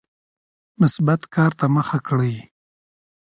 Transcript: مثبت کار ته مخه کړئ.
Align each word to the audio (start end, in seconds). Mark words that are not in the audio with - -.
مثبت 0.81 1.21
کار 1.35 1.51
ته 1.59 1.65
مخه 1.75 1.97
کړئ. 2.07 2.33